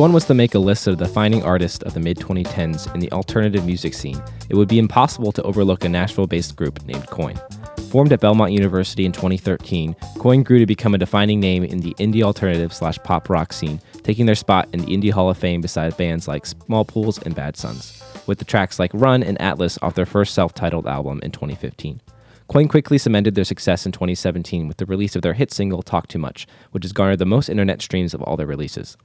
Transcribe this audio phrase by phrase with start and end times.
[0.00, 3.00] one was to make a list of the defining artists of the mid 2010s in
[3.00, 7.06] the alternative music scene, it would be impossible to overlook a Nashville based group named
[7.08, 7.38] Coin.
[7.90, 11.94] Formed at Belmont University in 2013, Coin grew to become a defining name in the
[11.98, 15.60] indie alternative slash pop rock scene, taking their spot in the Indie Hall of Fame
[15.60, 19.96] beside bands like Smallpools and Bad Suns, with the tracks like Run and Atlas off
[19.96, 22.00] their first self titled album in 2015.
[22.48, 26.08] Coin quickly cemented their success in 2017 with the release of their hit single Talk
[26.08, 28.96] Too Much, which has garnered the most internet streams of all their releases.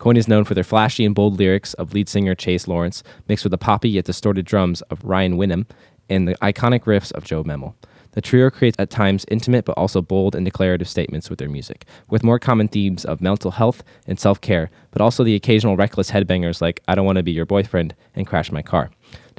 [0.00, 3.44] Coin is known for their flashy and bold lyrics of lead singer Chase Lawrence, mixed
[3.44, 5.66] with the poppy yet distorted drums of Ryan Winnen,
[6.08, 7.74] and the iconic riffs of Joe Memmel.
[8.12, 11.84] The trio creates at times intimate but also bold and declarative statements with their music,
[12.08, 16.10] with more common themes of mental health and self care, but also the occasional reckless
[16.10, 18.90] headbangers like I Don't Want to Be Your Boyfriend and Crash My Car.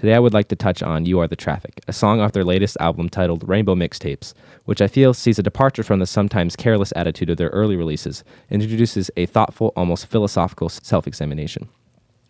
[0.01, 2.43] Today I would like to touch on You Are the Traffic, a song off their
[2.43, 4.33] latest album titled Rainbow Mixtapes,
[4.65, 8.23] which I feel sees a departure from the sometimes careless attitude of their early releases
[8.49, 11.69] and introduces a thoughtful, almost philosophical self examination.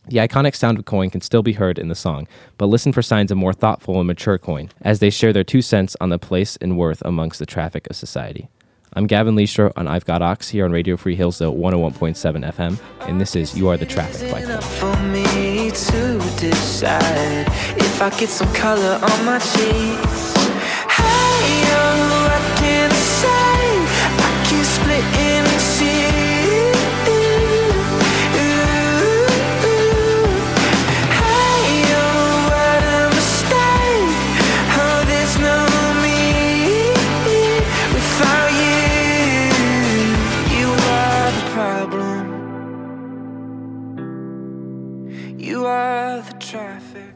[0.10, 3.02] The iconic sound of Coin can still be heard in the song, but listen for
[3.02, 6.20] signs of more thoughtful and mature Coin as they share their two cents on the
[6.20, 8.50] place and worth amongst the traffic of society.
[8.94, 13.22] I'm Gavin Leestro on I've Got Aux here on Radio Free Hillsdale 101.7 FM, and
[13.22, 14.60] this is You Are the Traffic by Coin.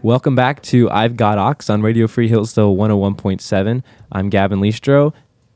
[0.01, 3.83] Welcome back to I've Got Aux on Radio Free Hillsdale 101.7.
[4.11, 5.13] I'm Gavin Leestro.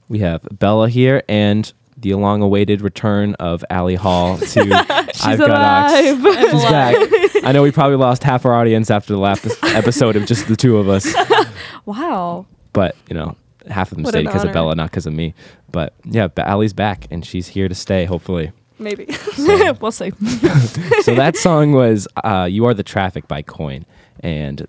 [0.07, 4.61] We have Bella here and the long awaited return of Allie Hall to
[5.23, 6.15] I've Got Aux.
[6.51, 6.95] She's back.
[7.43, 10.55] I know we probably lost half our audience after the last episode of just the
[10.55, 11.13] two of us,
[11.85, 12.45] Wow.
[12.73, 13.35] but you know,
[13.69, 14.53] half of them What stayed because of.
[14.53, 15.35] Bella, not because of me.
[15.71, 18.51] But yeah, but Allie's back and she's here to stay, hopefully.
[18.79, 19.05] Maybe.
[19.81, 20.11] we'll see.
[21.01, 23.85] so that song was uh, "You Are the Traffic" by Coin,
[24.21, 24.67] and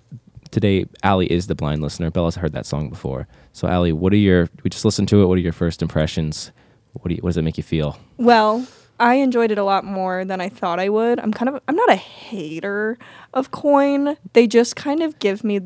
[0.51, 2.11] today Allie is the blind listener.
[2.11, 3.27] Bella's heard that song before.
[3.53, 4.49] So Allie, what are your?
[4.63, 5.25] We just listened to it.
[5.25, 6.51] What are your first impressions?
[6.93, 7.97] What do you, What does it make you feel?
[8.17, 8.67] Well,
[8.99, 11.19] I enjoyed it a lot more than I thought I would.
[11.19, 12.99] I'm kind of I'm not a hater
[13.33, 14.17] of Coin.
[14.33, 15.61] They just kind of give me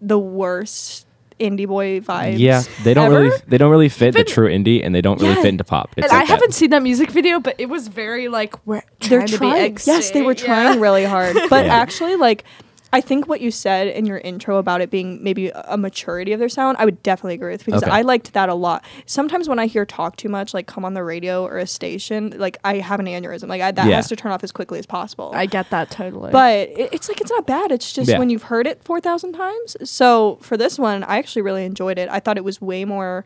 [0.00, 1.07] the worst
[1.38, 2.38] indie boy vibes.
[2.38, 3.20] yeah, they don't ever.
[3.24, 3.36] really.
[3.46, 5.42] They don't really fit the true indie, and they don't really Yeah.
[5.42, 5.90] fit into pop.
[5.96, 6.30] It's and like I that.
[6.34, 9.74] haven't seen that music video, but it was very like we're They're trying to trying.
[9.74, 10.80] be yes, they were trying Yeah.
[10.80, 11.36] really hard.
[11.50, 11.74] But Yeah.
[11.76, 12.44] actually, like,
[12.92, 16.38] I think what you said in your intro about it being maybe a maturity of
[16.40, 17.90] their sound, I would definitely agree with because Okay.
[17.92, 18.82] I liked that a lot.
[19.04, 22.32] Sometimes when I hear talk too much, like come on the radio or a station,
[22.38, 23.48] like I have an aneurysm.
[23.48, 23.96] Like I, that Yeah.
[23.96, 25.32] has to turn off as quickly as possible.
[25.34, 26.30] I get that totally.
[26.32, 27.72] but it, it's like it's not bad.
[27.72, 28.18] It's just Yeah.
[28.18, 29.76] when you've heard it four thousand times.
[29.84, 32.08] So for this one, I actually really enjoyed it.
[32.10, 33.24] I thought it was way more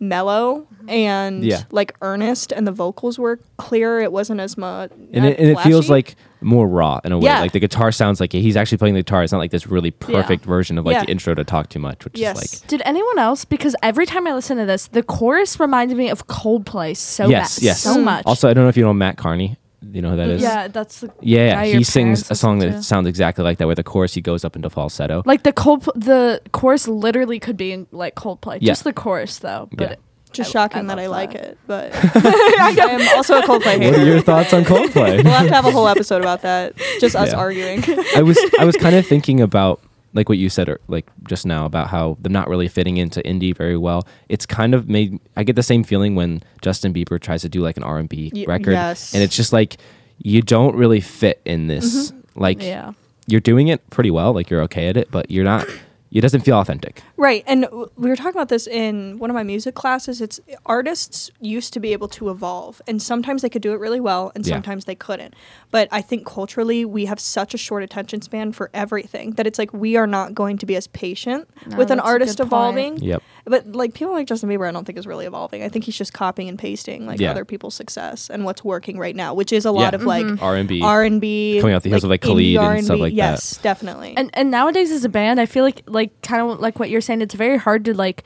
[0.00, 0.88] mellow mm-hmm.
[0.90, 1.62] and Yeah.
[1.70, 4.00] like earnest, and the vocals were clear.
[4.00, 4.90] It wasn't as much.
[5.12, 7.24] and it, uh, and it feels like more raw in a way.
[7.26, 7.40] Yeah.
[7.40, 9.22] Like the guitar sounds like he's actually playing the guitar.
[9.22, 11.04] It's not like this really perfect version of like Yeah.
[11.04, 12.42] the intro to Talk Too Much, which Yes.
[12.42, 13.44] is like Did anyone else?
[13.44, 17.58] Because every time I listen to this, the chorus reminded me of Coldplay so yes,
[17.58, 17.80] bad, yes.
[17.80, 18.24] so much.
[18.26, 19.56] Also, I don't know if you know Matt Carney.
[19.92, 20.40] You know who that is?
[20.42, 22.82] yeah, that's the Yeah, he sings a song that to.
[22.82, 25.22] sounds exactly like that, where the chorus he goes up into falsetto.
[25.26, 25.84] like the cold.
[25.94, 28.58] The chorus literally could be in like Coldplay.
[28.60, 28.70] Yeah.
[28.72, 29.68] Just the chorus though.
[29.72, 29.96] But Yeah.
[30.34, 31.44] Just I- shocking I that I like that.
[31.44, 35.14] it, but I am also a Coldplay what are your thoughts on Coldplay?
[35.24, 36.76] We'll have to have a whole episode about that.
[37.00, 37.36] Just us Yeah.
[37.38, 37.82] arguing.
[38.16, 39.80] I was I was kind of thinking about
[40.12, 43.20] like what you said or, like just now about how them not really fitting into
[43.22, 44.06] indie very well.
[44.28, 47.62] It's kind of made I get the same feeling when Justin Bieber tries to do
[47.62, 49.12] like an R and B Y- record, yes.
[49.14, 49.76] and it's just like
[50.18, 52.12] you don't really fit in this.
[52.12, 52.40] Mm-hmm.
[52.40, 52.92] Like yeah.
[53.26, 55.66] you're doing it pretty well, like you're okay at it, but you're not.
[56.14, 57.02] It doesn't feel authentic.
[57.16, 57.42] Right.
[57.46, 57.66] And
[57.96, 60.20] we were talking about this in one of my music classes.
[60.20, 64.00] It's artists used to be able to evolve, and sometimes they could do it really
[64.00, 64.54] well, and Yeah.
[64.54, 65.34] sometimes they couldn't.
[65.70, 69.58] But I think culturally, we have such a short attention span for everything that it's
[69.58, 72.78] like we are not going to be as patient No, with an artist good point.
[72.78, 72.96] evolving.
[73.02, 73.22] Yep.
[73.46, 75.62] But like people like Justin Bieber, I don't think is really evolving.
[75.62, 77.30] I think he's just copying and pasting like Yeah.
[77.32, 79.72] other people's success and what's working right now, which is a Yeah.
[79.72, 80.42] lot of like mm-hmm.
[80.42, 80.80] R and B.
[80.82, 83.02] R and B Coming out the heels of, like, indie Khalid and stuff R&B.
[83.02, 83.16] like that.
[83.16, 84.14] yes, definitely.
[84.16, 87.00] And and nowadays as a band, I feel like like kind of like what you're
[87.00, 87.22] saying.
[87.22, 88.24] It's very hard to like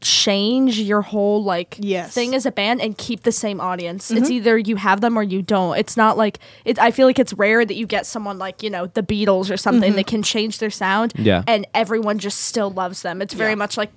[0.00, 2.06] change your whole like Yes.
[2.06, 2.12] Mm-hmm.
[2.14, 4.10] thing as a band and keep the same audience.
[4.10, 5.76] It's either you have them or you don't.
[5.76, 6.78] It's not like it.
[6.78, 9.56] I feel like it's rare that you get someone like you know the Beatles or
[9.56, 9.96] something Mm-hmm.
[9.96, 11.12] that can change their sound.
[11.16, 11.42] Yeah.
[11.46, 13.20] and everyone just still loves them.
[13.20, 13.56] It's very Yeah.
[13.56, 13.90] much like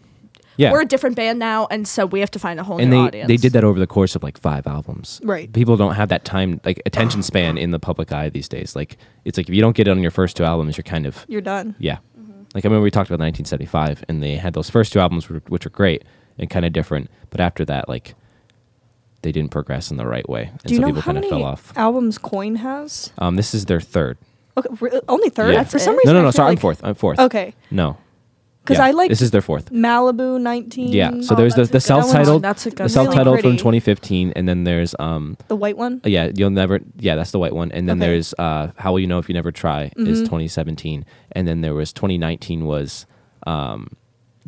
[0.58, 0.72] Yeah.
[0.74, 2.98] we're a different band now, and so we have to find a whole and new
[2.98, 3.28] they audience.
[3.30, 5.22] they did that over the course of like five albums.
[5.24, 5.52] Right.
[5.54, 8.76] People don't have that time, like attention span in the public eye these days.
[8.76, 11.06] Like it's like if you don't get it on your first two albums, you're kind
[11.06, 11.76] of You're done.
[11.80, 11.98] yeah.
[12.54, 15.66] Like I remember we talked about 1975, and they had those first two albums, which
[15.66, 16.04] were great
[16.38, 17.10] and kind of different.
[17.30, 18.16] But after that, like
[19.24, 21.18] they didn't progress in the right way, and Do you so know people how kind
[21.18, 21.74] of many fell off.
[21.76, 23.12] albums Coin has?
[23.18, 24.18] Um, this is their third.
[24.56, 25.54] Okay, re- only third.
[25.54, 25.64] Yeah.
[25.64, 26.28] For some reason, No, no, I no.
[26.28, 26.82] feel Sorry, I'm like- fourth.
[26.84, 27.20] I'm fourth.
[27.20, 27.98] Okay, No.
[28.66, 29.72] 'Cause Yeah, I like- this is their fourth.
[29.74, 30.94] Malibu 19.
[30.94, 31.12] Yeah.
[31.22, 33.58] So Oh, there's the the self-titled, That's a good the self-titled from Really pretty.
[33.58, 36.00] 2015, and then there's um the white one.
[36.06, 36.80] Uh, yeah, you'll never.
[36.98, 37.72] Yeah, that's the white one.
[37.74, 38.08] And then Okay.
[38.12, 40.26] there's uh, how will you know if you never try is Mhm.
[40.26, 41.04] 2017.
[41.34, 43.06] And then there was 2019 was
[43.46, 43.88] um,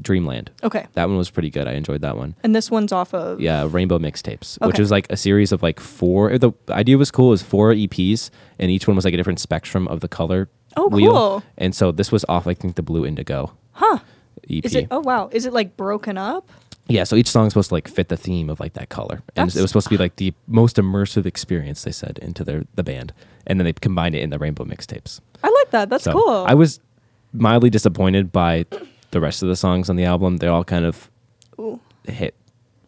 [0.02, 0.52] Dreamland.
[0.64, 1.68] Okay, That one was pretty good.
[1.68, 2.36] I enjoyed that one.
[2.44, 3.40] and this one's off of.
[3.42, 4.82] Yeah, Rainbow mixtapes, which Okay.
[4.82, 6.38] was like a series of like four.
[6.38, 7.32] The idea was cool.
[7.34, 8.30] Is four EPs,
[8.60, 11.12] and each one was like a different spectrum of the color Oh, wheel.
[11.12, 11.44] cool.
[11.58, 14.00] And so this was off, I think, the Blue Indigo Huh.
[14.50, 14.64] EP.
[14.66, 14.88] Is it?
[14.92, 15.30] Oh wow.
[15.32, 16.50] Is it like broken up?
[16.88, 19.24] Yeah, so each song is supposed to like fit the theme of like that color,
[19.36, 22.44] and That's- it was supposed to be like the most immersive experience they said into
[22.44, 23.12] their the band,
[23.48, 25.20] and then they combined it in the Rainbow mixtapes.
[25.44, 25.90] I like that.
[25.90, 26.46] That's So cool.
[26.48, 26.80] I was
[27.34, 28.66] mildly disappointed by
[29.12, 30.38] the rest of the songs on the album.
[30.38, 31.10] They're all kind of
[31.60, 31.80] Ooh.
[32.08, 32.36] hit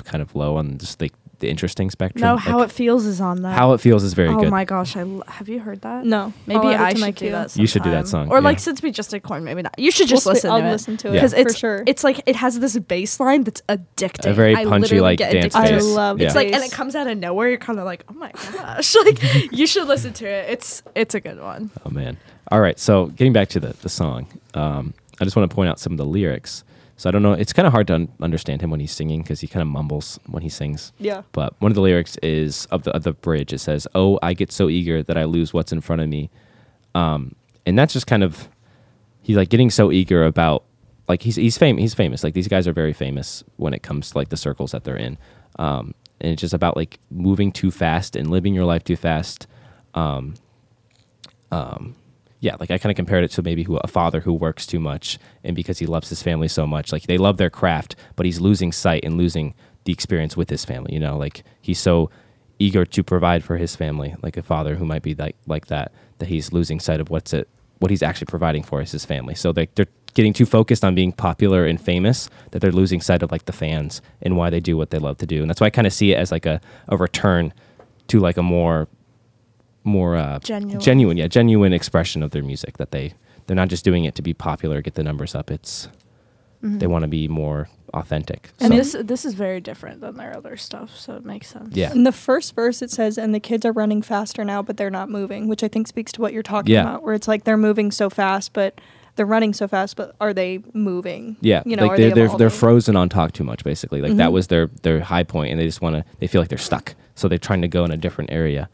[0.03, 2.21] kind of low on just like the interesting spectrum.
[2.21, 3.55] No, Like, how it feels is on that.
[3.57, 4.47] how it feels is very oh good.
[4.47, 6.03] Oh my gosh, I l- have you heard that?
[6.05, 6.33] No.
[6.47, 7.31] Maybe I'll I should do queue.
[7.31, 7.55] that.
[7.55, 9.77] You should do that song, Or like since we just did Coin, maybe not.
[9.77, 10.71] You should We'll just sp- listen I'll to it.
[10.71, 11.19] listen to it Yeah.
[11.19, 11.83] because it's for sure.
[11.85, 14.31] it's like it has this bass line that's addicting.
[14.31, 15.85] A very I punchy, literally like, get dance addicted to bass.
[15.85, 15.89] it.
[15.89, 17.49] I love It's like and it comes out of nowhere.
[17.49, 20.49] You're kind of like, oh my gosh, like you should listen to it.
[20.49, 21.69] It's it's a good one.
[21.85, 22.17] Oh man.
[22.51, 22.79] All right.
[22.79, 25.91] So getting back to the the song, um, I just want to point out some
[25.93, 26.63] of the lyrics.
[26.97, 27.33] So I don't know.
[27.33, 29.67] It's kind of hard to un- understand him when he's singing because he kind of
[29.67, 30.91] mumbles when he sings.
[30.97, 31.21] Yeah.
[31.31, 33.53] But one of the lyrics is of the of the bridge.
[33.53, 36.31] It says, "Oh, I get so eager that I lose what's in front of me,"
[36.95, 37.35] um,
[37.67, 38.49] and that's just kind of
[39.21, 40.63] he's like getting so eager about
[41.07, 41.81] like he's he's famous.
[41.81, 42.23] He's famous.
[42.23, 44.97] Like these guys are very famous when it comes to like the circles that they're
[44.97, 45.19] in,
[45.59, 49.45] um, and it's just about like moving too fast and living your life too fast.
[49.93, 50.33] Um,
[51.51, 51.95] um,
[52.47, 54.79] yeah, like I kind of compared it to maybe who a father who works too
[54.79, 58.25] much, and because he loves his family so much, like they love their craft, but
[58.25, 59.53] he's losing sight and losing
[59.83, 60.93] the experience with his family.
[60.93, 62.09] You know, like he's so
[62.57, 65.91] eager to provide for his family, like a father who might be like like that,
[66.19, 67.49] that he's losing sight of what's it,
[67.79, 69.35] what he's actually providing for is his family.
[69.35, 73.23] So they they're getting too focused on being popular and famous that they're losing sight
[73.23, 75.41] of like the fans and why they do what they love to do.
[75.41, 77.53] And that's why I kind of see it as like a, a return
[78.07, 78.87] to like a more
[79.87, 80.79] more uh, Genuine.
[80.79, 82.77] genuine, yeah, genuine expression of their music.
[82.77, 83.13] That they
[83.47, 85.49] they're not just doing it to be popular, get the numbers up.
[85.49, 85.87] It's
[86.61, 88.49] they want to be more authentic.
[88.59, 91.75] And So- this this is very different than their other stuff, so it makes sense.
[91.75, 91.91] Yeah.
[91.93, 94.89] In the first verse, it says, "And the kids are running faster now, but they're
[94.89, 96.81] not moving," which I think speaks to what you're talking Yeah.
[96.81, 98.81] about, where it's like they're moving so fast, but
[99.15, 101.37] they're running so fast, but are they moving?
[101.41, 103.63] yeah, you know, like are they're they they're, they're frozen on talk too much.
[103.63, 104.33] Basically, like that Mhm.
[104.33, 106.03] was their their high point, and they just want to.
[106.19, 108.67] They feel like they're stuck, so they're trying to go in a different area.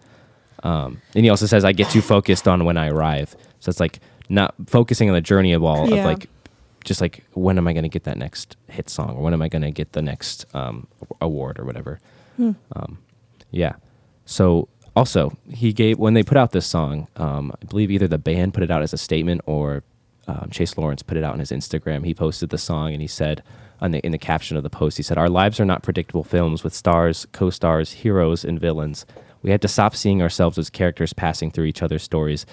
[0.64, 3.80] Um, and he also says, "I get too focused on when I arrive." So it's
[3.80, 4.00] like
[4.30, 5.98] not focusing on the journey of all Yeah.
[5.98, 6.30] of like,
[6.86, 9.42] just like when am I going to get that next hit song, or when am
[9.42, 10.88] I going to get the next um,
[11.22, 12.00] award or whatever.
[12.38, 12.52] Hmm.
[12.76, 12.98] Um,
[13.52, 13.74] yeah.
[14.26, 18.18] So also he gave when they put out this song, um, I believe either the
[18.18, 19.84] band put it out as a statement or
[20.28, 22.06] um, Chase Lawrence put it out on his Instagram.
[22.06, 23.44] He posted the song and he said
[23.82, 26.24] on the, in the caption of the post, he said, "Our lives are not predictable
[26.24, 29.06] films with stars, co-stars, heroes, and villains.
[29.44, 32.46] We had to stop seeing ourselves as characters passing through each other's stories."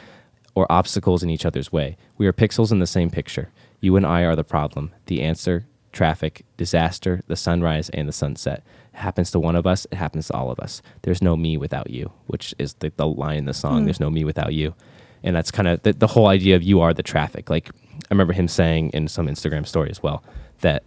[0.56, 1.96] Or obstacles in each other's way.
[2.18, 3.50] We are pixels in the same picture.
[3.80, 4.90] You and I are the problem.
[5.06, 8.62] The answer traffic, disaster, the sunrise, and the sunset.
[8.92, 10.82] It happens to one of us, it happens to all of us.
[11.02, 13.84] There's no me without you, which is the, the line in the song.
[13.84, 14.74] There's no me without you.
[15.22, 17.50] And that's kind of the, the whole idea of you are the traffic.
[17.50, 20.22] Like, I remember him saying in some Instagram story as well
[20.60, 20.84] that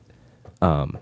[0.62, 0.98] um,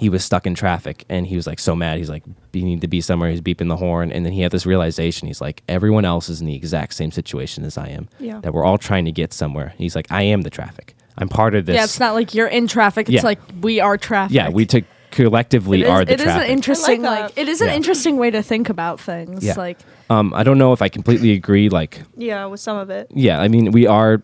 [0.00, 1.98] he was stuck in traffic and he was like so mad.
[1.98, 3.30] He's like, you need to be somewhere.
[3.30, 4.10] He's beeping the horn.
[4.10, 5.28] And then he had this realization.
[5.28, 8.08] He's like, everyone else is in the exact same situation as I am.
[8.18, 8.40] Yeah.
[8.40, 9.72] That we're all trying to get somewhere.
[9.78, 10.96] He's like, I am the traffic.
[11.16, 11.76] I'm part of this.
[11.76, 13.08] Yeah, it's not like you're in traffic.
[13.08, 13.22] It's Yeah.
[13.22, 14.34] like we are traffic.
[14.34, 16.26] Yeah, we took collectively It is, are the traffic.
[16.26, 17.76] it is an interesting like like, it is an Yeah.
[17.76, 19.44] interesting way to think about things.
[19.44, 19.54] Yeah.
[19.56, 19.78] Like
[20.10, 21.68] um, I don't know if I completely agree.
[21.68, 23.06] Like, Yeah, with some of it.
[23.14, 24.22] yeah, I mean, we are.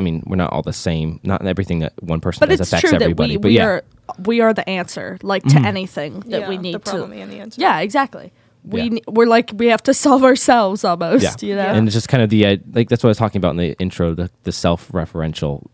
[0.00, 1.20] I mean, we're not all the same.
[1.22, 3.36] Not everything that one person but does it's affects true that everybody.
[3.36, 3.84] we, but we yeah, are
[4.24, 5.64] we are the answer like to Mhm.
[5.66, 7.60] anything that yeah, we need the problem to and the answer.
[7.60, 8.32] Yeah, exactly.
[8.64, 8.98] We yeah.
[9.06, 11.62] we're like we have to solve ourselves almost, yeah, you know.
[11.76, 13.56] and it's just kind of the uh, like that's what I was talking about in
[13.58, 15.66] the intro, the the self-referential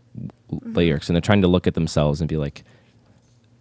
[0.51, 0.73] Mm-hmm.
[0.75, 2.63] lyrics, and they're trying to look at themselves and be like,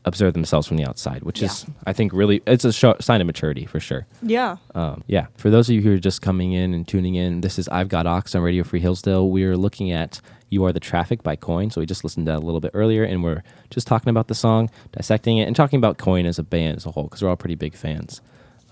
[0.04, 3.26] observe themselves from the outside, which is I think really it's a sho sign of
[3.26, 4.06] maturity for sure.
[4.23, 4.58] Yeah.
[4.75, 7.58] Um, yeah, for those of you who are just coming in and tuning in, this
[7.58, 9.28] is I've Got Aux on Radio Free Hillsdale.
[9.28, 11.71] We are looking at You Are the Traffic by Coin.
[11.71, 14.29] So we just listened to that a little bit earlier, and we're just talking about
[14.29, 17.23] the song, dissecting it, and talking about Coin as a band as a whole, because
[17.23, 18.21] we're all pretty big fans.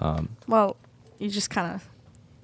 [0.00, 0.76] Um, well,
[1.18, 1.88] you just kind of.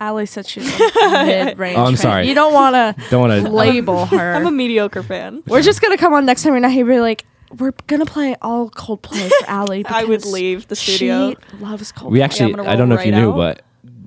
[0.01, 1.77] Allie said she's a mid-range.
[1.77, 1.97] Oh, I'm fan.
[2.03, 2.29] sorry.
[2.29, 3.51] You don't want to Don't want to.
[3.51, 4.33] label her.
[4.35, 5.43] I'm a mediocre fan.
[5.47, 7.27] We're just gonna come on next time and I be like,
[7.59, 9.85] we're gonna play all Coldplay for Allie.
[9.85, 11.33] I would leave the studio.
[11.51, 12.11] She loves Coldplay.
[12.13, 13.37] we actually, gonna I don't know roll if you right knew, out.
[13.37, 13.63] but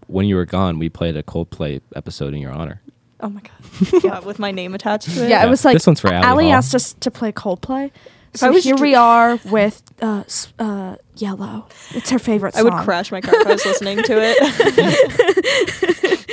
[0.07, 2.81] when you were gone, we played a Coldplay episode in your honor.
[3.23, 4.03] Oh my god.
[4.03, 5.29] yeah, with my name attached to it.
[5.29, 5.45] yeah, Yeah.
[5.47, 6.53] it was like This one's for Allie Allie Hall.
[6.55, 7.89] asked us to play Coldplay.
[8.35, 10.23] So here dr- we are with uh,
[10.59, 11.67] uh, Yellow.
[11.91, 12.61] It's her favorite song.
[12.71, 14.37] I would crash my car if I was listening to it.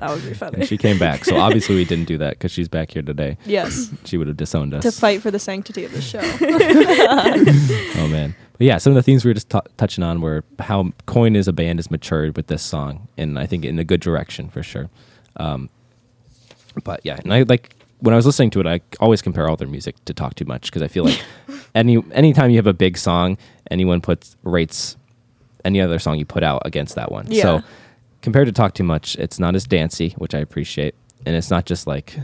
[0.00, 0.60] That would be funny.
[0.60, 1.26] And she came back.
[1.26, 3.36] So obviously we didn't do that because she's back here today.
[3.44, 3.90] yes.
[4.04, 4.82] She would have disowned us.
[4.84, 6.20] To fight for the sanctity of the show.
[8.02, 10.42] Oh man, but yeah, some of the themes we were just t- touching on were
[10.58, 13.84] how Coin as a band has matured with this song, and I think in a
[13.84, 14.88] good direction for sure.
[15.36, 15.68] Um,
[16.84, 19.56] but yeah, and I like when I was listening to it, I always compare all
[19.56, 21.22] their music to Talk Too Much because I feel like
[21.74, 23.38] any anytime you have a big song,
[23.70, 24.96] anyone puts rates
[25.64, 27.26] any other song you put out against that one.
[27.28, 27.42] Yeah.
[27.42, 27.62] So
[28.22, 30.94] compared to Talk Too Much, it's not as dancey, which I appreciate,
[31.26, 32.16] and it's not just like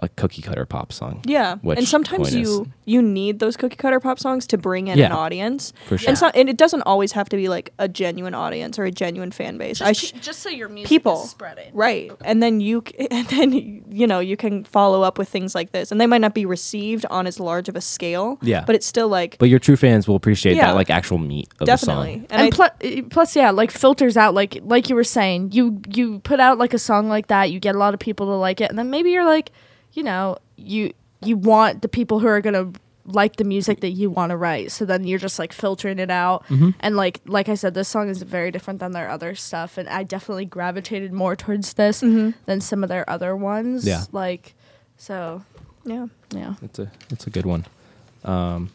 [0.00, 1.22] a cookie cutter pop song.
[1.24, 2.48] Yeah, which and sometimes Coin is.
[2.48, 5.72] you you need those cookie cutter pop songs to bring in Yeah, an audience.
[5.86, 6.10] for sure.
[6.10, 8.90] And, so, and it doesn't always have to be like a genuine audience or a
[8.90, 9.80] genuine fan base.
[9.80, 11.28] I sh- just so your music people
[11.72, 13.52] right and then you c- and then
[13.90, 16.44] you know you can follow up with things like this and they might not be
[16.46, 18.64] received on as large of a scale Yeah.
[18.66, 20.66] but it's still like But your true fans will appreciate Yeah.
[20.68, 22.26] that like actual meat of definitely the song.
[22.30, 25.52] and, And, I, plu- uh, plus, yeah, like filters out, like like you were saying,
[25.52, 28.26] you you put out like a song like that, you get a lot of people
[28.26, 29.50] to like it, and then maybe you're like,
[29.96, 32.70] you know, you you want the people who are gonna
[33.08, 36.10] like the music that you want to write, so then you're just like filtering it
[36.10, 36.70] out, Mm-hmm.
[36.80, 39.88] and like like I said, this song is very different than their other stuff, and
[39.88, 44.04] I definitely gravitated more towards this than some of their other ones, Yeah.
[44.12, 44.54] like
[44.96, 45.42] so
[45.84, 46.54] yeah yeah.
[46.62, 47.64] It's a it's a good one.
[48.24, 48.70] Um,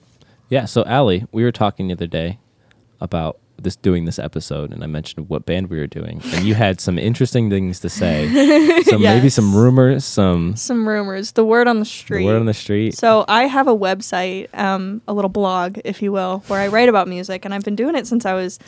[0.50, 0.66] yeah.
[0.66, 2.40] So Allie, we were talking the other day
[3.02, 6.54] about this doing this episode, and I mentioned what band we were doing, and you
[6.56, 8.28] had some interesting things to say.
[8.84, 12.46] Some maybe some rumors, some some rumors the word on the street the word on
[12.46, 12.98] the street.
[12.98, 16.90] so i have a website um, a little blog if you will where i write
[16.90, 18.60] about music and i've been doing it since i was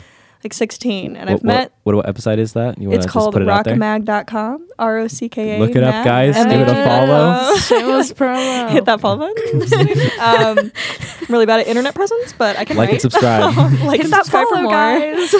[0.44, 2.78] like 16 and what, i've met what, what website is that?
[2.80, 3.76] You wanna it's called put it out there?
[3.76, 6.36] rockmag.com r-o-c-k-a Look it up, guys.
[6.36, 7.56] And Give it a then- follow.
[7.58, 8.70] Shameless promo.
[8.70, 10.00] hit that follow button.
[10.20, 10.58] Um,
[11.20, 12.92] I'm really bad at internet presence, but I can Like write.
[12.94, 13.54] and subscribe.
[13.84, 14.72] like Hit and that subscribe for follow, more.
[14.72, 15.34] guys.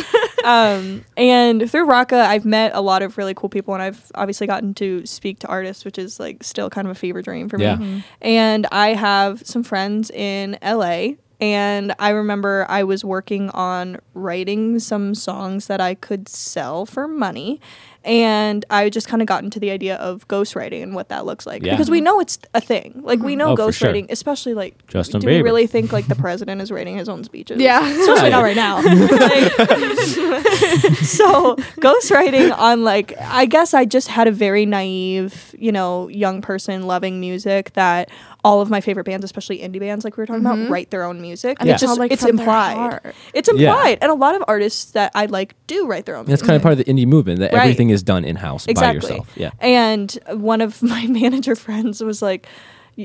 [0.44, 4.46] Um, and through Rocka, I've met a lot of really cool people, and I've obviously
[4.46, 7.58] gotten to speak to artists, which is like still kind of a fever dream for
[7.58, 7.76] Yeah.
[7.76, 8.04] me.
[8.20, 11.14] And I have some friends in LA.
[11.44, 17.06] And I remember I was working on writing some songs that I could sell for
[17.06, 17.60] money.
[18.04, 21.46] And I just kind of got into the idea of ghostwriting and what that looks
[21.46, 21.62] like.
[21.62, 21.72] Yeah.
[21.72, 23.00] Because we know it's a thing.
[23.02, 23.38] Like, we mm-hmm.
[23.38, 23.92] know Oh, for sure.
[23.92, 27.24] ghostwriting, especially like, Justin do we really think like the president is writing his own
[27.24, 27.60] speeches?
[27.60, 27.86] Yeah.
[27.86, 28.82] Especially not right now.
[29.14, 29.52] Like,
[31.02, 36.40] so ghostwriting on like i guess i just had a very naive you know young
[36.42, 38.10] person loving music that
[38.42, 40.72] all of my favorite bands especially indie bands like we were talking about mm-hmm.
[40.72, 41.74] write their own music and Yeah.
[41.74, 43.70] it's just like, it's from their implied it's Yeah.
[43.70, 46.46] implied and a lot of artists that i like do write their own That's music
[46.46, 47.62] kind of part of the indie movement that Right.
[47.62, 49.30] everything is done in house by yourself.
[49.36, 49.50] Yeah.
[49.60, 52.46] and one of my manager friends was like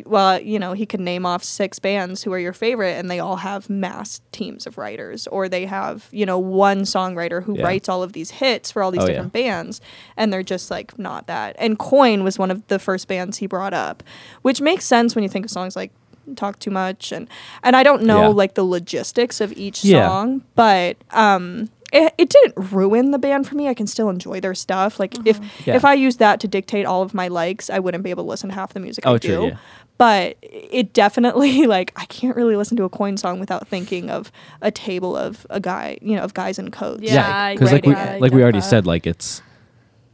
[0.06, 3.18] well, you know, he could name off six bands who are your favorite, and they
[3.20, 7.64] all have mass teams of writers, or they have, you know, one songwriter who Yeah.
[7.64, 9.14] writes all of these hits for all these Oh, yeah.
[9.14, 9.82] different bands,
[10.16, 11.56] and they're just like not that.
[11.58, 14.04] And Coin was one of the first bands he brought up,
[14.44, 15.92] which makes sense when you think of songs like
[16.36, 17.28] talk too much and
[17.64, 18.28] and I don't know Yeah.
[18.28, 20.08] like the logistics of each Yeah.
[20.08, 23.68] song, but um it, it didn't ruin the band for me.
[23.68, 25.00] I can still enjoy their stuff.
[25.00, 25.76] Like if Yeah.
[25.76, 28.30] if I used that to dictate all of my likes, I wouldn't be able to
[28.30, 29.48] listen to half the music Oh, I true, do.
[29.48, 29.58] yeah.
[29.98, 34.32] But it definitely like I can't really listen to a coin song without thinking of
[34.62, 37.02] a table of a guy, you know, of guys in coats.
[37.04, 38.66] Yeah, I because like get we I like we already that.
[38.66, 39.42] said, like it's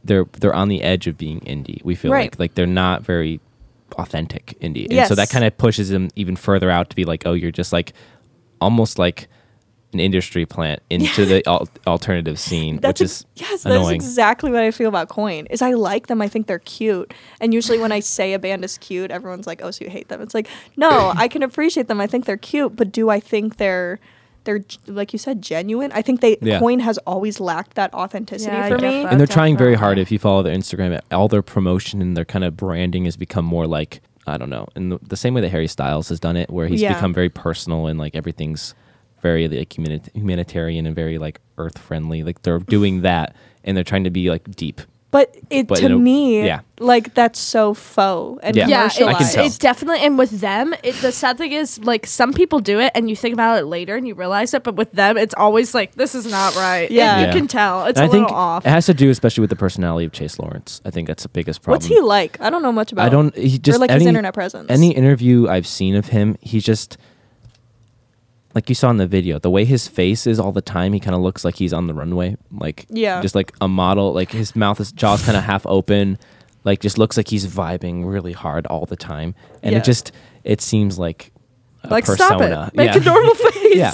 [0.04, 1.84] they're they're on the edge of being indie.
[1.84, 2.32] We feel Right.
[2.32, 3.40] like like they're not very
[3.98, 7.22] authentic indie, and so that kind of pushes them even further out to be like,
[7.26, 7.92] oh, you're just like
[8.60, 9.28] almost like
[9.96, 13.94] an industry plant into the al- alternative scene, That's which ex- is yes, that's annoying.
[13.96, 15.46] exactly what I feel about Coin.
[15.46, 16.20] Is I like them.
[16.22, 17.12] I think they're cute.
[17.40, 20.08] And usually when I say a band is cute, everyone's like, "Oh, so you hate
[20.08, 22.00] them?" It's like, no, I can appreciate them.
[22.00, 23.98] I think they're cute, but do I think they're
[24.44, 25.90] they're like you said genuine?
[25.92, 26.60] I think they Yeah.
[26.60, 29.02] Coin has always lacked that authenticity Yeah, for me.
[29.02, 29.10] that.
[29.10, 29.98] and they're trying very hard.
[29.98, 33.44] If you follow their Instagram, all their promotion and their kind of branding has become
[33.44, 36.36] more like I don't know, in the, the same way that Harry Styles has done
[36.36, 36.94] it, where he's Yeah.
[36.94, 38.74] become very personal and like everything's
[39.22, 42.22] very like humani- humanitarian and very like earth friendly.
[42.22, 44.80] Like they're doing that, and they're trying to be like deep.
[45.12, 46.60] But it But to in a- me, yeah.
[46.78, 48.66] like that's so faux and Yeah.
[48.66, 49.34] yeah, I commercialized.
[49.34, 49.46] tell.
[49.46, 52.90] It's definitely, and with them, it, the sad thing is, like, some people do it
[52.94, 55.74] and you think about it later and you realize it, but with them, it's always
[55.74, 56.90] like, this is not right.
[56.90, 57.20] Yeah.
[57.20, 57.26] Yeah.
[57.28, 57.86] you can tell.
[57.86, 58.66] It's And a I think little off.
[58.66, 60.82] it has to do especially with the personality of Chase Lawrence.
[60.84, 61.76] I think that's the biggest problem.
[61.76, 62.38] What's he like?
[62.40, 63.06] I don't know much about.
[63.06, 63.34] I don't.
[63.34, 64.66] He just or like any, his internet presence.
[64.68, 66.98] Any interview I've seen of him, he's just
[68.56, 69.38] like you saw in the video.
[69.38, 71.86] The way his face is all the time, he kind of looks like he's on
[71.88, 73.20] the runway, like Yeah.
[73.20, 74.12] just like a model.
[74.14, 76.18] Like his mouth, his jaw's kind of half open,
[76.64, 79.78] like just looks like he's vibing really hard all the time, and Yeah.
[79.80, 80.10] it just
[80.42, 81.32] it seems like
[81.84, 82.26] a like, persona.
[82.26, 82.40] stop
[82.72, 82.76] it.
[82.76, 83.00] Make yeah.
[83.00, 83.76] a normal face.
[83.76, 83.92] yeah.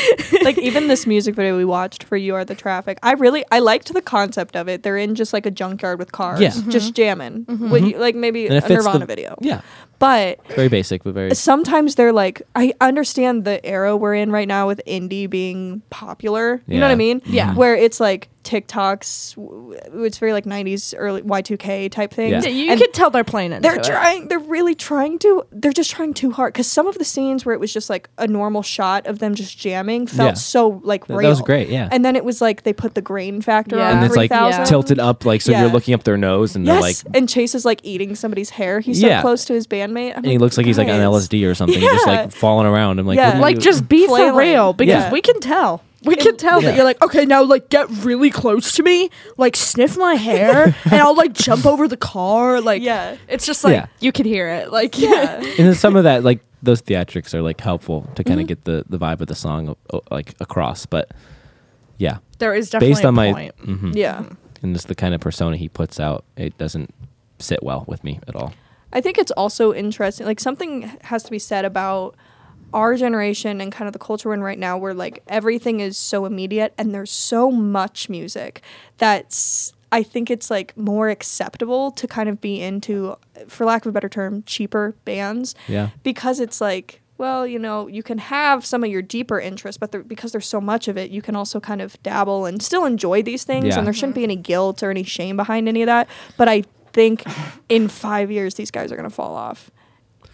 [0.42, 3.58] like even this music video we watched for "You Are the Traffic," I really I
[3.58, 4.82] liked the concept of it.
[4.82, 6.50] They're in just like a junkyard with cars, Yeah.
[6.50, 6.70] Mm-hmm.
[6.70, 7.44] just jamming.
[7.44, 7.70] Mm-hmm.
[7.70, 8.00] What you- mm-hmm.
[8.00, 9.36] like maybe a Nirvana the- video.
[9.40, 9.60] Yeah,
[9.98, 14.48] But very basic, but very sometimes they're like I understand the era we're in right
[14.48, 16.62] now with indie being popular.
[16.66, 17.22] You know what I mean?
[17.26, 17.54] Yeah.
[17.54, 22.44] Where it's like TikToks, w- w- it's very like '90s early Y2K type things.
[22.44, 22.50] Yeah.
[22.50, 23.84] Yeah, you And can tell they're playing into they're it.
[23.84, 24.28] trying.
[24.28, 25.44] They're really trying to.
[25.52, 26.52] They're just trying too hard.
[26.52, 29.34] Because some of the scenes where it was just like a normal shot of them
[29.34, 30.34] just jamming felt Yeah.
[30.34, 31.28] so like That- real.
[31.28, 31.88] that was great, yeah.
[31.92, 33.90] And then it was like they put the grain factor Yeah.
[33.90, 34.64] on and it's like 3000.
[34.66, 35.62] tilted up, like so Yeah.
[35.62, 38.50] you're looking up their nose, and Yes, they're like, and Chase is like eating somebody's
[38.50, 38.80] hair.
[38.80, 39.20] He's so Yeah.
[39.20, 40.12] close to his bandmate.
[40.12, 42.98] I'm and he looks like he's like on LSD or something, just like falling around.
[42.98, 43.38] I'm like, Yeah.
[43.38, 45.12] Like, just be for real because Yeah.
[45.12, 45.82] we can tell.
[46.04, 46.70] We can tell Yeah.
[46.70, 50.74] that you're like, okay, now like get really close to me, like sniff my hair,
[50.84, 52.60] and I'll like jump over the car.
[52.60, 53.16] Like, Yeah.
[53.28, 53.86] it's just like Yeah.
[54.00, 54.72] you can hear it.
[54.72, 55.36] Like, Yeah.
[55.58, 58.28] and then some of that like those theatrics are like helpful to Mm-hmm.
[58.30, 59.76] kind of get the the vibe of the song
[60.10, 61.10] like across but
[61.98, 63.56] yeah there is definitely based a on my point.
[63.58, 63.92] mhm.
[63.96, 64.22] yeah.
[64.62, 66.94] and just the kind of persona he puts out it doesn't
[67.38, 68.52] sit well with me at all
[68.94, 70.26] I think it's also interesting.
[70.26, 72.14] Like something has to be said about
[72.72, 75.96] our generation and kind of the culture we're in right now, where like everything is
[75.96, 78.62] so immediate and there's so much music
[78.98, 79.72] that's.
[79.94, 83.14] I think it's like more acceptable to kind of be into,
[83.46, 85.54] for lack of a better term, cheaper bands.
[85.68, 89.76] yeah because it's like well you know you can have some of your deeper interests
[89.78, 92.62] but there, because there's so much of it you can also kind of dabble and
[92.62, 93.76] still enjoy these things Yeah.
[93.78, 96.64] and there shouldn't be any guilt or any shame behind any of that but i
[96.94, 97.22] think
[97.68, 99.70] in five years these guys are going to fall off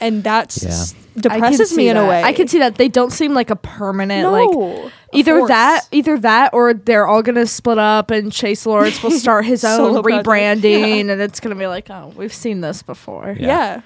[0.00, 0.84] and that's Yeah.
[1.20, 2.04] Depresses me in that.
[2.04, 2.22] a way.
[2.22, 2.76] I can see that.
[2.76, 7.22] They don't seem like a permanent no, like either that either that or they're all
[7.22, 10.26] gonna split up and Chase Lawrence will start his own project.
[10.26, 13.34] rebranding and it's gonna be like oh we've seen this before.
[13.38, 13.46] Yeah.
[13.48, 13.80] yeah,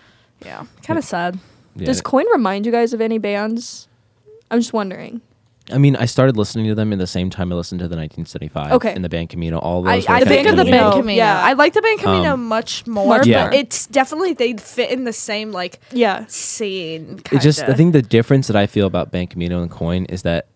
[0.45, 0.67] yeah.
[0.83, 1.39] Kind of sad.
[1.75, 1.87] Yeah.
[1.87, 3.89] does coin remind you guys of any bands?
[4.51, 5.23] I'm just wondering
[5.71, 7.95] i mean i started listening to them in the same time i listened to the
[7.97, 8.93] 1975 Okay.
[8.95, 10.91] and the band camino all I, those were I kind think of the Camino.
[10.91, 11.17] band Camino.
[11.17, 11.41] Yeah.
[11.45, 13.45] I like the band Camino Um, much more, Much Yeah.
[13.47, 17.19] but it's definitely they fit in the same like yeah scene.
[17.19, 17.43] it Kinda.
[17.43, 20.47] just i think the difference that i feel about band camino and coin is that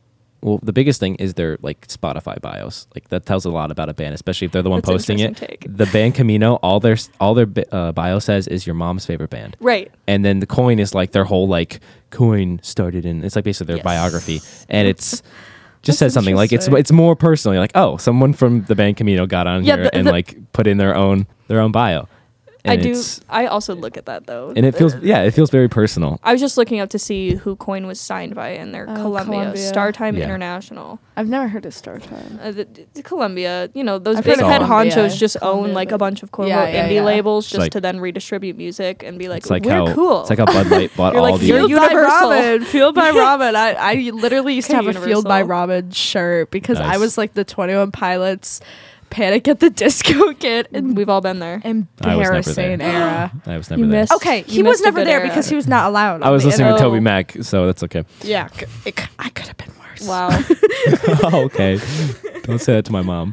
[0.42, 2.86] well the biggest thing is their like spotify bios.
[2.94, 5.18] Like that tells a lot about a band especially if they're the one That's posting
[5.20, 5.36] it.
[5.36, 5.64] take.
[5.68, 9.56] the band camino all their all their uh, bio says is your mom's favorite band.
[9.60, 9.90] Right.
[10.06, 13.68] And then the coin is like their whole like coin started in it's like basically
[13.68, 13.84] their Yes.
[13.84, 14.40] biography.
[14.68, 15.22] And it's
[15.82, 17.54] just says something like it's it's more personal.
[17.54, 20.12] You're like oh someone from the band camino got on Yeah, here the- and the-
[20.12, 22.08] like put in their own their own bio
[22.66, 22.94] i do
[23.28, 26.32] i also look at that though and it feels yeah it feels very personal I
[26.32, 29.24] was just looking up to see who Coin was signed by in their Oh, Columbia,
[29.52, 29.72] Columbia.
[29.72, 30.24] StarTime Yeah.
[30.24, 30.98] International.
[31.16, 32.38] I've never heard of Star Time.
[32.42, 34.92] Uh, the, the Columbia, you know, those I've big heard head Columbia.
[34.92, 37.04] honchos just Columbia, own like a bunch of quote Yeah, yeah, indie yeah.
[37.04, 40.20] labels just like- to then redistribute music and be like, it's like we're how cool.
[40.22, 42.28] it's like how Bud Light bought You're all like, the you're Fueled by Universal.
[42.30, 42.64] Ramen.
[42.64, 43.54] Fueled by Ramen.
[43.54, 47.16] I, I literally used to Okay, have a Fueled by Ramen shirt because I was
[47.16, 48.60] like the 21 Pilots
[49.10, 50.68] Panic at the Disco kid.
[50.72, 51.60] And We've all been there.
[51.64, 53.32] I was embarrassing era.
[53.46, 55.18] I was never You there missed- Okay, You he was missed a never good there
[55.20, 55.28] era.
[55.28, 56.22] because he was not allowed.
[56.22, 56.78] I on was the listening to Oh.
[56.78, 60.06] Toby Mac so that's okay Yeah, c- it, c- I could have been worse.
[60.06, 60.28] Wow.
[61.32, 61.78] oh, okay.
[62.42, 63.32] Don't say that to my mom.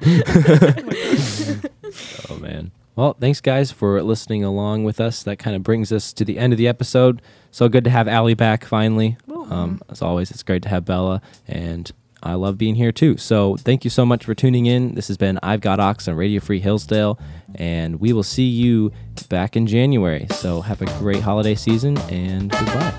[2.29, 2.71] oh man.
[2.95, 5.23] Well, thanks guys for listening along with us.
[5.23, 7.21] That kind of brings us to the end of the episode.
[7.51, 9.17] So good to have Allie back finally.
[9.49, 11.91] Um, as always, it's great to have Bella, and
[12.23, 13.17] I love being here too.
[13.17, 14.95] So thank you so much for tuning in.
[14.95, 17.19] This has been I've Got Aux on Radio Free Hillsdale,
[17.55, 18.91] and we will see you
[19.29, 20.27] back in January.
[20.31, 22.93] So have a great holiday season, and goodbye.